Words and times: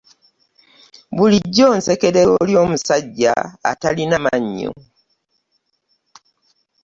Bulijjo 1.17 1.65
osekerera 1.77 2.31
oli 2.39 2.53
omusajja 2.63 3.33
atalina 3.71 4.17
manyo. 4.23 4.71